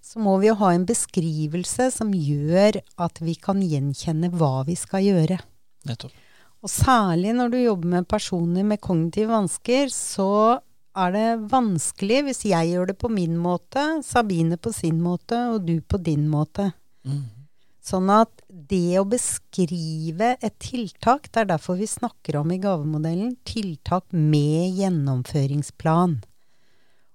så 0.00 0.22
må 0.22 0.38
vi 0.40 0.48
jo 0.48 0.56
ha 0.62 0.72
en 0.74 0.86
beskrivelse 0.88 1.90
som 1.94 2.10
gjør 2.16 2.80
at 3.00 3.20
vi 3.22 3.36
kan 3.38 3.60
gjenkjenne 3.62 4.32
hva 4.34 4.64
vi 4.68 4.76
skal 4.78 5.04
gjøre. 5.06 5.38
Nettopp. 5.88 6.16
Og 6.60 6.68
særlig 6.68 7.32
når 7.36 7.52
du 7.52 7.58
jobber 7.60 7.92
med 7.94 8.08
personer 8.08 8.66
med 8.68 8.82
kognitive 8.84 9.30
vansker, 9.32 9.88
så 9.92 10.60
er 10.98 11.12
det 11.14 11.26
vanskelig 11.52 12.24
hvis 12.26 12.44
jeg 12.50 12.72
gjør 12.72 12.90
det 12.90 12.96
på 13.00 13.08
min 13.12 13.36
måte, 13.40 14.02
Sabine 14.04 14.58
på 14.60 14.72
sin 14.74 14.98
måte 15.00 15.38
og 15.54 15.64
du 15.68 15.78
på 15.80 16.00
din 16.02 16.26
måte. 16.28 16.72
Mm. 17.06 17.28
Sånn 17.80 18.10
at 18.12 18.42
det 18.50 19.00
å 19.00 19.06
beskrive 19.08 20.34
et 20.36 20.56
tiltak, 20.60 21.30
det 21.32 21.44
er 21.44 21.52
derfor 21.54 21.78
vi 21.80 21.88
snakker 21.88 22.36
om 22.42 22.52
i 22.52 22.60
gavemodellen 22.60 23.38
tiltak 23.48 24.10
med 24.12 24.76
gjennomføringsplan. 24.76 26.18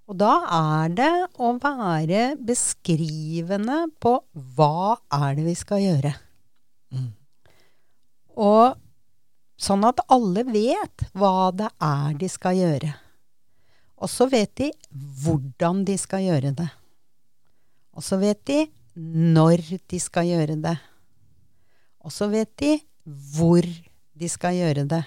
Og 0.05 0.17
da 0.21 0.33
er 0.53 0.91
det 0.93 1.13
å 1.41 1.55
være 1.57 2.35
beskrivende 2.37 3.85
på 4.01 4.19
hva 4.57 4.97
er 5.13 5.37
det 5.37 5.45
vi 5.47 5.55
skal 5.57 5.81
gjøre. 5.81 6.11
Mm. 6.93 7.07
Og 8.45 8.75
sånn 9.57 9.87
at 9.87 10.03
alle 10.13 10.43
vet 10.45 11.07
hva 11.17 11.49
det 11.57 11.71
er 11.81 12.13
de 12.21 12.29
skal 12.29 12.59
gjøre. 12.59 12.91
Og 13.95 14.11
så 14.11 14.27
vet 14.29 14.51
de 14.59 14.69
hvordan 15.23 15.81
de 15.87 15.95
skal 15.97 16.25
gjøre 16.27 16.53
det. 16.59 16.67
Og 17.95 18.03
så 18.05 18.19
vet 18.21 18.43
de 18.45 18.65
når 18.95 19.63
de 19.89 19.99
skal 20.03 20.27
gjøre 20.29 20.59
det. 20.61 20.75
Og 22.05 22.13
så 22.13 22.29
vet 22.29 22.51
de 22.61 22.75
hvor 23.33 23.65
de 23.65 24.29
skal 24.29 24.59
gjøre 24.59 24.85
det. 24.91 25.01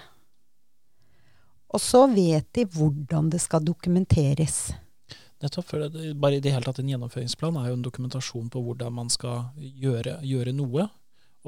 Og 1.69 1.81
så 1.81 2.03
vet 2.11 2.49
de 2.57 2.65
hvordan 2.65 3.29
det 3.31 3.39
skal 3.41 3.63
dokumenteres. 3.63 4.73
Nettopp. 5.43 5.65
For 5.69 5.85
det, 5.87 6.13
bare 6.19 6.35
i 6.39 6.43
det 6.43 6.51
hele 6.51 6.65
tatt 6.67 6.79
En 6.83 6.89
gjennomføringsplan 6.91 7.57
er 7.61 7.69
jo 7.71 7.77
en 7.77 7.85
dokumentasjon 7.85 8.49
på 8.51 8.61
hvordan 8.65 8.91
man 8.95 9.09
skal 9.13 9.45
gjøre, 9.57 10.17
gjøre 10.27 10.51
noe. 10.55 10.89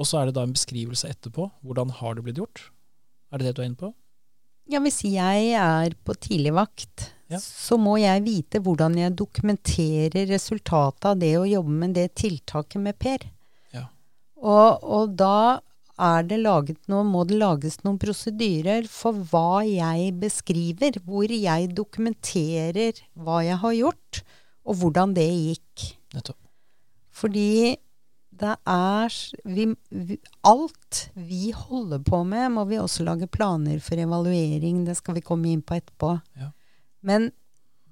Og 0.00 0.08
så 0.08 0.22
er 0.22 0.30
det 0.30 0.36
da 0.38 0.46
en 0.46 0.54
beskrivelse 0.56 1.10
etterpå. 1.12 1.50
Hvordan 1.66 1.90
har 1.98 2.14
det 2.16 2.24
blitt 2.24 2.40
gjort? 2.40 2.62
Er 3.32 3.38
det 3.42 3.50
det 3.50 3.56
du 3.58 3.62
er 3.62 3.68
inne 3.68 3.80
på? 3.82 3.90
Ja, 4.72 4.78
hvis 4.80 5.02
jeg 5.04 5.50
er 5.58 5.96
på 6.06 6.14
tidligvakt, 6.14 7.10
Ja. 7.32 7.38
så 7.40 7.76
må 7.80 7.96
jeg 8.00 8.22
vite 8.24 8.60
hvordan 8.62 8.96
jeg 8.96 9.16
dokumenterer 9.16 10.26
resultatet 10.30 11.04
av 11.10 11.18
det 11.18 11.32
å 11.38 11.46
jobbe 11.48 11.70
med 11.82 11.94
det 11.96 12.14
tiltaket 12.14 12.80
med 12.80 12.98
Per. 13.00 13.24
Ja. 13.72 13.86
Og, 14.36 14.82
og 14.84 15.16
da 15.16 15.60
er 16.02 16.26
det 16.26 16.40
laget 16.42 16.80
noe, 16.90 17.04
må 17.06 17.22
det 17.28 17.38
lages 17.40 17.78
noen 17.84 17.98
prosedyrer 18.02 18.88
for 18.90 19.22
hva 19.30 19.62
jeg 19.66 20.12
beskriver, 20.22 20.98
hvor 21.06 21.30
jeg 21.30 21.70
dokumenterer 21.76 23.00
hva 23.14 23.42
jeg 23.46 23.60
har 23.62 23.78
gjort, 23.78 24.22
og 24.66 24.78
hvordan 24.82 25.14
det 25.16 25.28
gikk. 25.30 25.86
Nettopp. 26.16 26.38
Fordi 27.12 27.76
det 28.42 28.54
er 28.66 29.16
vi, 29.44 29.66
vi, 29.90 30.16
Alt 30.48 31.02
vi 31.14 31.52
holder 31.54 32.02
på 32.02 32.22
med, 32.26 32.48
må 32.56 32.64
vi 32.70 32.80
også 32.80 33.04
lage 33.06 33.28
planer 33.30 33.78
for 33.84 34.00
evaluering. 34.00 34.82
Det 34.88 34.96
skal 34.98 35.18
vi 35.18 35.24
komme 35.24 35.52
inn 35.52 35.62
på 35.62 35.76
etterpå. 35.78 36.16
Ja. 36.40 36.50
Men 37.06 37.30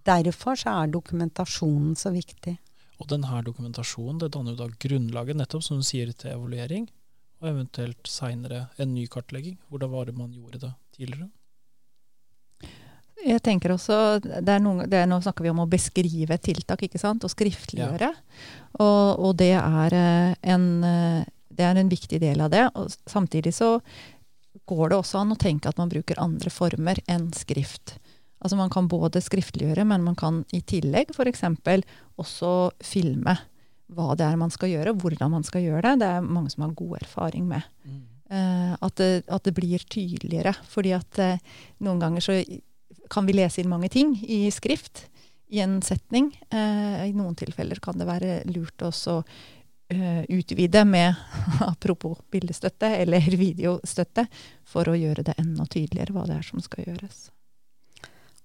derfor 0.09 0.59
så 0.59 0.81
er 0.81 0.95
dokumentasjonen 0.95 1.95
så 1.99 2.13
viktig. 2.15 2.57
Og 3.01 3.09
denne 3.09 3.43
dokumentasjonen 3.45 4.19
det 4.21 4.33
danner 4.35 4.57
jo 4.57 4.65
da 4.65 4.81
grunnlaget, 4.83 5.39
nettopp 5.39 5.65
som 5.65 5.81
du 5.81 5.87
sier, 5.87 6.11
til 6.13 6.35
evaluering. 6.35 6.89
Og 7.41 7.49
eventuelt 7.49 8.09
seinere 8.11 8.67
en 8.81 8.93
ny 8.93 9.07
kartlegging. 9.11 9.57
Hvordan 9.73 9.93
var 9.95 10.09
det 10.09 10.17
man 10.17 10.33
gjorde 10.35 10.61
det 10.61 10.73
tidligere? 10.97 11.31
Jeg 13.21 13.43
tenker 13.45 13.75
også, 13.75 13.97
det 14.21 14.49
er 14.49 14.63
noen, 14.65 14.87
det 14.89 14.97
er, 15.03 15.09
Nå 15.09 15.19
snakker 15.21 15.45
vi 15.45 15.53
om 15.53 15.61
å 15.61 15.69
beskrive 15.69 16.39
tiltak 16.41 16.87
ikke 16.87 17.01
sant? 17.01 17.25
og 17.25 17.33
skriftliggjøre. 17.33 18.09
Og, 18.81 19.21
og 19.21 19.35
det, 19.41 19.53
er 19.59 19.97
eh, 19.97 20.39
en, 20.55 20.69
eh, 20.87 21.29
det 21.53 21.67
er 21.67 21.81
en 21.81 21.93
viktig 21.93 22.21
del 22.23 22.41
av 22.41 22.53
det. 22.53 22.65
Og 22.81 22.89
samtidig 23.11 23.53
så 23.57 23.75
går 24.71 24.93
det 24.93 25.01
også 25.01 25.21
an 25.21 25.35
å 25.35 25.41
tenke 25.41 25.69
at 25.69 25.81
man 25.81 25.93
bruker 25.93 26.21
andre 26.23 26.53
former 26.53 27.01
enn 27.11 27.29
skrift. 27.37 27.99
Altså 28.41 28.57
Man 28.57 28.73
kan 28.73 28.89
både 28.89 29.21
skriftliggjøre, 29.21 29.85
men 29.85 30.05
man 30.05 30.17
kan 30.17 30.45
i 30.57 30.63
tillegg 30.65 31.13
f.eks. 31.13 31.45
også 32.17 32.53
filme 32.81 33.37
hva 33.95 34.15
det 34.19 34.27
er 34.27 34.39
man 34.41 34.53
skal 34.55 34.73
gjøre, 34.73 34.95
og 34.95 35.05
hvordan 35.05 35.35
man 35.35 35.47
skal 35.47 35.65
gjøre 35.65 35.85
det. 35.91 36.01
Det 36.03 36.09
er 36.15 36.33
mange 36.39 36.53
som 36.53 36.65
har 36.67 36.75
god 36.79 36.97
erfaring 37.03 37.47
med. 37.51 37.67
Eh, 38.31 38.73
at, 38.79 38.97
det, 39.01 39.25
at 39.27 39.47
det 39.47 39.55
blir 39.57 39.87
tydeligere. 39.91 40.55
Fordi 40.71 40.95
at 40.97 41.23
eh, 41.23 41.41
noen 41.83 42.03
ganger 42.03 42.25
så 42.25 42.41
kan 43.11 43.27
vi 43.27 43.35
lese 43.39 43.63
inn 43.63 43.71
mange 43.71 43.91
ting 43.93 44.15
i 44.23 44.45
skrift 44.55 45.09
i 45.51 45.61
en 45.65 45.81
setning. 45.83 46.31
Eh, 46.51 47.09
I 47.11 47.17
noen 47.17 47.35
tilfeller 47.39 47.83
kan 47.83 47.99
det 47.99 48.07
være 48.09 48.37
lurt 48.51 48.87
også 48.87 49.17
å 49.19 49.25
eh, 49.91 50.23
utvide 50.31 50.85
med 50.87 51.15
apropos 51.73 52.21
bildestøtte 52.31 52.93
eller 53.03 53.27
videostøtte 53.45 54.27
for 54.69 54.89
å 54.89 54.97
gjøre 54.99 55.27
det 55.27 55.37
enda 55.43 55.67
tydeligere 55.67 56.15
hva 56.15 56.27
det 56.31 56.39
er 56.39 56.47
som 56.47 56.63
skal 56.63 56.87
gjøres. 56.87 57.29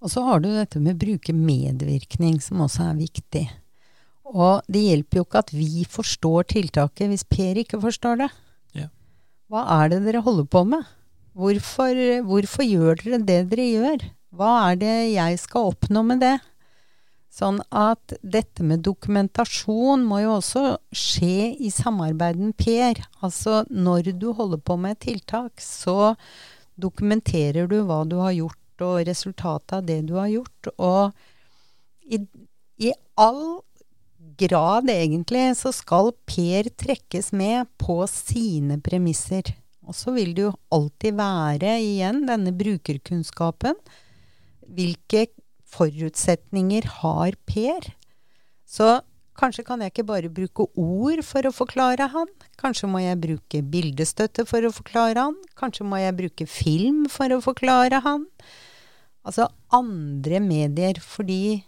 Og 0.04 0.12
så 0.12 0.26
har 0.26 0.42
du 0.42 0.50
dette 0.52 0.82
med 0.82 0.98
å 0.98 1.02
bruke 1.06 1.34
medvirkning, 1.34 2.42
som 2.44 2.62
også 2.66 2.90
er 2.90 2.98
viktig. 3.00 3.46
Og 4.26 4.66
det 4.72 4.82
hjelper 4.82 5.20
jo 5.20 5.26
ikke 5.28 5.44
at 5.44 5.54
vi 5.54 5.86
forstår 5.90 6.48
tiltaket 6.56 7.12
hvis 7.12 7.26
Per 7.30 7.62
ikke 7.62 7.80
forstår 7.84 8.24
det. 8.24 8.30
Ja. 8.78 8.90
Hva 9.52 9.66
er 9.82 9.94
det 9.94 10.02
dere 10.08 10.24
holder 10.26 10.48
på 10.50 10.64
med? 10.66 10.88
Hvorfor, 11.36 12.00
hvorfor 12.26 12.66
gjør 12.66 13.02
dere 13.04 13.22
det 13.28 13.40
dere 13.52 13.70
gjør? 13.70 14.10
Hva 14.36 14.52
er 14.72 14.82
det 14.82 14.96
jeg 15.14 15.40
skal 15.40 15.72
oppnå 15.72 16.04
med 16.08 16.24
det? 16.24 16.36
Sånn 17.36 17.60
at 17.76 18.16
dette 18.24 18.64
med 18.64 18.84
dokumentasjon 18.88 20.06
må 20.08 20.22
jo 20.24 20.38
også 20.38 20.64
skje 20.96 21.52
i 21.60 21.72
samarbeid 21.74 22.40
med 22.40 22.56
Per. 22.56 23.02
Altså 23.20 23.66
når 23.68 24.14
du 24.16 24.30
holder 24.38 24.62
på 24.64 24.78
med 24.80 24.96
et 24.96 25.04
tiltak, 25.10 25.60
så 25.60 26.16
dokumenterer 26.80 27.68
du 27.68 27.82
hva 27.84 28.04
du 28.08 28.18
har 28.24 28.36
gjort 28.36 28.86
og 28.86 29.04
resultatet 29.08 29.76
av 29.78 29.86
det 29.88 30.02
du 30.08 30.16
har 30.16 30.32
gjort. 30.32 30.72
Og 30.80 31.12
i, 32.08 32.22
i 32.80 32.92
all 33.20 33.60
grad, 34.40 34.90
egentlig, 34.92 35.52
så 35.60 35.72
skal 35.76 36.14
Per 36.28 36.70
trekkes 36.78 37.32
med 37.36 37.70
på 37.82 38.02
sine 38.10 38.80
premisser. 38.84 39.54
Og 39.86 39.96
så 39.98 40.14
vil 40.16 40.34
det 40.36 40.48
jo 40.48 40.54
alltid 40.74 41.18
være 41.18 41.78
igjen 41.84 42.24
denne 42.28 42.54
brukerkunnskapen. 42.58 43.78
Hvilke 44.66 45.28
forutsetninger 45.76 46.88
har 47.02 47.38
Per? 47.46 47.92
Så 48.66 49.00
kanskje 49.38 49.66
kan 49.68 49.84
jeg 49.84 49.94
ikke 49.94 50.08
bare 50.08 50.32
bruke 50.32 50.68
ord 50.80 51.22
for 51.28 51.46
å 51.46 51.54
forklare 51.54 52.10
han. 52.14 52.32
Kanskje 52.60 52.90
må 52.90 53.04
jeg 53.04 53.22
bruke 53.22 53.62
bildestøtte 53.62 54.48
for 54.50 54.66
å 54.66 54.74
forklare 54.74 55.28
han. 55.28 55.38
Kanskje 55.60 55.88
må 55.88 56.00
jeg 56.02 56.18
bruke 56.18 56.50
film 56.50 57.06
for 57.12 57.36
å 57.36 57.44
forklare 57.44 58.02
han. 58.06 58.26
Altså 59.26 59.50
andre 59.76 60.42
medier. 60.42 61.02
Fordi 61.02 61.66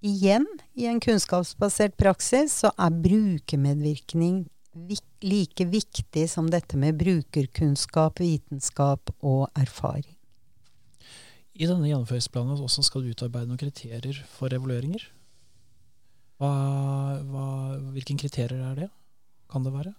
igjen, 0.00 0.46
i 0.74 0.86
en 0.90 1.00
kunnskapsbasert 1.02 1.96
praksis, 2.00 2.60
så 2.62 2.72
er 2.78 2.96
brukermedvirkning 3.04 4.44
like 5.20 5.66
viktig 5.66 6.24
som 6.30 6.48
dette 6.50 6.78
med 6.78 6.98
brukerkunnskap, 7.00 8.20
vitenskap 8.22 9.12
og 9.20 9.48
erfaring. 9.58 10.14
I 11.60 11.66
denne 11.68 11.90
gjennomføringsplanen 11.90 12.60
også 12.62 12.84
skal 12.86 13.04
du 13.04 13.10
utarbeide 13.12 13.50
noen 13.50 13.60
kriterier 13.60 14.22
for 14.32 14.52
evalueringer. 14.54 15.02
Hva, 16.40 16.52
hva, 17.28 17.48
hvilke 17.92 18.16
kriterier 18.22 18.62
er 18.70 18.78
det? 18.86 18.88
Kan 19.50 19.66
det 19.66 19.74
være? 19.74 19.92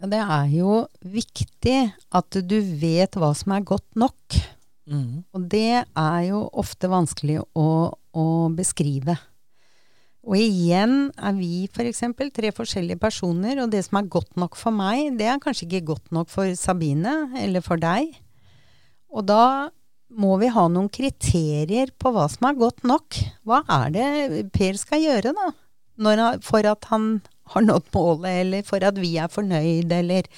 Det 0.00 0.18
er 0.18 0.46
jo 0.54 0.86
viktig 1.04 1.76
at 2.16 2.38
du 2.48 2.56
vet 2.80 3.18
hva 3.20 3.30
som 3.36 3.52
er 3.54 3.66
godt 3.68 4.00
nok. 4.00 4.38
Mm. 4.90 5.22
Og 5.36 5.44
det 5.52 5.84
er 5.84 6.20
jo 6.24 6.46
ofte 6.58 6.88
vanskelig 6.90 7.42
å, 7.54 7.66
å 8.16 8.48
beskrive. 8.54 9.16
Og 10.20 10.36
igjen 10.36 11.08
er 11.16 11.36
vi 11.38 11.64
f.eks. 11.70 12.02
For 12.18 12.32
tre 12.36 12.50
forskjellige 12.52 13.00
personer, 13.00 13.62
og 13.62 13.72
det 13.72 13.82
som 13.86 14.00
er 14.00 14.10
godt 14.12 14.36
nok 14.40 14.58
for 14.58 14.74
meg, 14.74 15.16
det 15.18 15.30
er 15.30 15.40
kanskje 15.42 15.66
ikke 15.68 15.94
godt 15.94 16.12
nok 16.14 16.28
for 16.32 16.52
Sabine 16.58 17.30
eller 17.40 17.64
for 17.64 17.80
deg. 17.80 18.12
Og 19.10 19.24
da 19.26 19.70
må 20.10 20.36
vi 20.42 20.50
ha 20.52 20.66
noen 20.68 20.90
kriterier 20.92 21.92
på 21.98 22.12
hva 22.12 22.26
som 22.30 22.50
er 22.50 22.58
godt 22.58 22.84
nok. 22.86 23.16
Hva 23.46 23.62
er 23.80 23.94
det 23.94 24.46
Per 24.54 24.78
skal 24.78 25.04
gjøre, 25.06 25.34
da? 25.36 25.50
Han, 26.00 26.40
for 26.44 26.66
at 26.68 26.86
han 26.90 27.20
har 27.54 27.64
nådd 27.66 27.90
målet, 27.94 28.30
eller 28.44 28.66
for 28.66 28.84
at 28.86 28.98
vi 29.00 29.16
er 29.20 29.30
fornøyd, 29.32 29.90
eller 29.92 30.28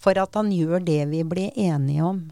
for 0.00 0.18
at 0.20 0.36
han 0.36 0.52
gjør 0.52 0.84
det 0.84 1.02
vi 1.10 1.22
blir 1.26 1.54
enige 1.56 2.04
om. 2.04 2.24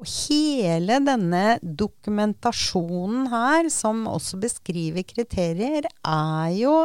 Og 0.00 0.08
hele 0.08 0.96
denne 1.04 1.58
dokumentasjonen 1.60 3.26
her, 3.28 3.68
som 3.68 4.06
også 4.08 4.38
beskriver 4.40 5.04
kriterier, 5.04 5.84
er 6.00 6.54
jo 6.56 6.76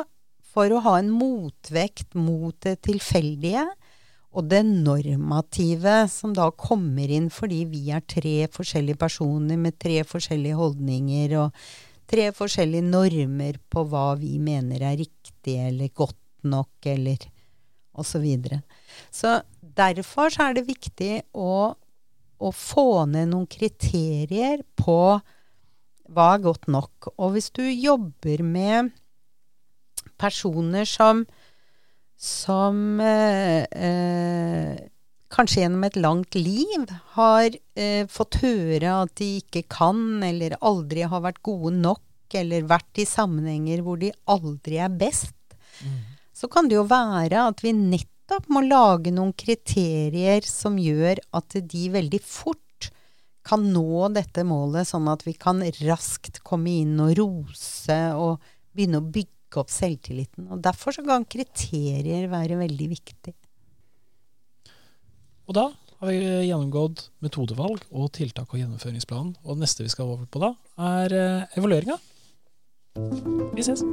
for 0.55 0.71
å 0.71 0.81
ha 0.83 0.97
en 0.99 1.13
motvekt 1.15 2.15
mot 2.19 2.55
det 2.63 2.81
tilfeldige 2.87 3.63
og 4.35 4.49
det 4.51 4.65
normative, 4.67 5.95
som 6.11 6.33
da 6.35 6.49
kommer 6.59 7.11
inn 7.11 7.29
fordi 7.31 7.61
vi 7.71 7.85
er 7.95 8.03
tre 8.03 8.49
forskjellige 8.51 8.99
personer 8.99 9.59
med 9.59 9.77
tre 9.79 10.01
forskjellige 10.07 10.59
holdninger 10.59 11.37
og 11.39 11.65
tre 12.11 12.27
forskjellige 12.35 12.89
normer 12.89 13.61
på 13.71 13.85
hva 13.91 14.09
vi 14.19 14.35
mener 14.43 14.83
er 14.91 14.99
riktig 14.99 15.55
eller 15.69 15.91
godt 15.95 16.19
nok, 16.43 16.73
eller 16.83 17.23
osv. 17.95 18.11
Så, 18.11 18.19
videre. 18.19 18.59
så 19.07 19.37
derfor 19.61 20.33
så 20.35 20.49
er 20.49 20.57
det 20.57 20.67
viktig 20.67 21.13
å 21.31 21.71
å 22.39 22.51
få 22.55 23.05
ned 23.09 23.31
noen 23.31 23.47
kriterier 23.49 24.63
på 24.79 24.99
hva 26.15 26.25
er 26.35 26.43
godt 26.43 26.67
nok. 26.69 27.09
Og 27.17 27.35
hvis 27.35 27.49
du 27.55 27.63
jobber 27.65 28.43
med 28.45 28.91
personer 30.21 30.85
som 30.89 31.25
som 32.15 33.01
eh, 33.03 33.65
eh, 33.75 34.75
kanskje 35.35 35.65
gjennom 35.65 35.83
et 35.83 35.97
langt 35.99 36.37
liv 36.39 36.85
har 37.17 37.49
eh, 37.75 38.05
fått 38.07 38.37
høre 38.39 38.93
at 39.01 39.11
de 39.19 39.41
ikke 39.41 39.65
kan, 39.67 40.23
eller 40.23 40.55
aldri 40.63 41.03
har 41.03 41.25
vært 41.25 41.41
gode 41.43 41.73
nok, 41.75 42.01
eller 42.39 42.63
vært 42.71 43.03
i 43.03 43.05
sammenhenger 43.07 43.83
hvor 43.83 43.99
de 43.99 44.13
aldri 44.31 44.79
er 44.81 44.93
best, 44.95 45.33
Mm. 45.83 45.97
så 46.31 46.47
kan 46.47 46.69
det 46.71 46.77
jo 46.77 46.85
være 46.87 47.49
at 47.49 47.59
vi 47.59 47.73
nettopp 47.75 48.14
må 48.49 48.63
lage 48.65 49.13
noen 49.13 49.33
kriterier 49.37 50.45
som 50.47 50.79
gjør 50.81 51.21
at 51.37 51.57
de 51.61 51.83
veldig 51.93 52.21
fort 52.23 52.89
kan 53.45 53.61
nå 53.69 54.09
dette 54.15 54.41
målet, 54.47 54.89
sånn 54.89 55.07
at 55.11 55.21
vi 55.27 55.35
kan 55.37 55.61
raskt 55.85 56.41
komme 56.45 56.79
inn 56.81 56.97
og 57.03 57.13
rose 57.19 57.99
og 58.17 58.41
begynne 58.73 59.01
å 59.01 59.05
bygge 59.05 59.61
opp 59.61 59.71
selvtilliten. 59.71 60.49
Og 60.49 60.63
Derfor 60.65 60.97
kan 61.05 61.27
kriterier 61.29 62.25
være 62.31 62.57
veldig 62.63 62.87
viktig. 62.95 63.35
Og 65.45 65.53
da 65.53 65.67
har 66.01 66.09
vi 66.09 66.47
gjennomgått 66.49 67.05
metodevalg 67.23 67.85
og 67.93 68.09
tiltak 68.17 68.49
og 68.49 68.59
gjennomføringsplan. 68.59 69.35
Og 69.45 69.53
det 69.53 69.67
neste 69.67 69.85
vi 69.85 69.93
skal 69.93 70.15
over 70.17 70.25
på 70.25 70.41
da, 70.41 70.55
er 70.97 71.15
eh, 71.19 71.59
evalueringa. 71.61 71.99
Vi 73.55 73.67
ses. 73.69 73.85